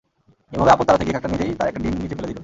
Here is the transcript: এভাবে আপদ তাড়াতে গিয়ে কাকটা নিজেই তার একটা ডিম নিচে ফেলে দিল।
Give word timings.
এভাবে 0.51 0.71
আপদ 0.71 0.85
তাড়াতে 0.87 1.03
গিয়ে 1.05 1.15
কাকটা 1.15 1.31
নিজেই 1.33 1.57
তার 1.59 1.67
একটা 1.69 1.81
ডিম 1.83 1.95
নিচে 1.95 2.15
ফেলে 2.17 2.29
দিল। 2.29 2.39